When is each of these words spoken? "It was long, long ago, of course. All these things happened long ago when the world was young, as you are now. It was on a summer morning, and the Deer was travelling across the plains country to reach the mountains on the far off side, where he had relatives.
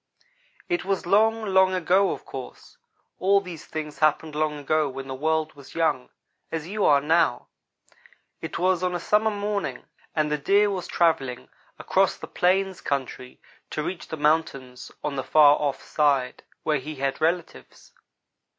"It 0.67 0.83
was 0.83 1.05
long, 1.05 1.45
long 1.45 1.75
ago, 1.75 2.09
of 2.09 2.25
course. 2.25 2.79
All 3.19 3.39
these 3.39 3.67
things 3.67 3.99
happened 3.99 4.33
long 4.33 4.57
ago 4.57 4.89
when 4.89 5.07
the 5.07 5.13
world 5.13 5.53
was 5.53 5.75
young, 5.75 6.09
as 6.51 6.67
you 6.67 6.83
are 6.85 6.99
now. 7.01 7.49
It 8.41 8.57
was 8.57 8.81
on 8.81 8.95
a 8.95 8.99
summer 8.99 9.29
morning, 9.29 9.85
and 10.15 10.31
the 10.31 10.39
Deer 10.39 10.71
was 10.71 10.87
travelling 10.87 11.49
across 11.77 12.17
the 12.17 12.25
plains 12.25 12.81
country 12.81 13.39
to 13.69 13.83
reach 13.83 14.07
the 14.07 14.17
mountains 14.17 14.91
on 15.03 15.17
the 15.17 15.23
far 15.23 15.55
off 15.59 15.83
side, 15.83 16.41
where 16.63 16.79
he 16.79 16.95
had 16.95 17.21
relatives. 17.21 17.93